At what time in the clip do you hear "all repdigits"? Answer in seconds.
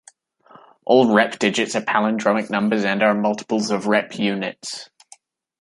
0.83-1.75